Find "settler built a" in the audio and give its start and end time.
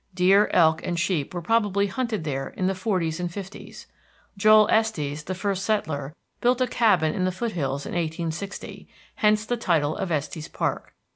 5.63-6.65